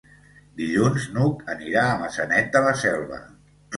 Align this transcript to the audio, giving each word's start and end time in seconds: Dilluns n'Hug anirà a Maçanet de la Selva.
Dilluns 0.61 1.03
n'Hug 1.17 1.45
anirà 1.55 1.85
a 1.91 1.99
Maçanet 2.05 2.51
de 2.57 2.67
la 2.69 2.73
Selva. 2.85 3.21